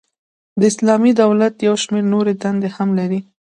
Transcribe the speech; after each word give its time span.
د 0.59 0.61
اسلامی 0.71 1.11
دولت 1.21 1.53
یو 1.67 1.75
شمیر 1.83 2.05
نوري 2.13 2.33
دندي 2.43 2.69
هم 2.77 2.89
لري. 2.99 3.19